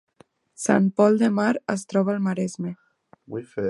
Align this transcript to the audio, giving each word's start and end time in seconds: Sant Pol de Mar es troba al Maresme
Sant 0.63 0.87
Pol 1.01 1.21
de 1.23 1.31
Mar 1.41 1.51
es 1.77 1.87
troba 1.93 2.17
al 2.17 2.27
Maresme 2.31 2.77